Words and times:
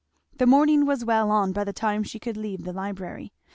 The 0.39 0.47
morning 0.47 0.87
was 0.87 1.05
well 1.05 1.29
on 1.29 1.51
by 1.51 1.63
the 1.63 1.71
time 1.73 2.01
she 2.01 2.17
could 2.17 2.35
leave 2.35 2.63
the 2.63 2.73
library. 2.73 3.33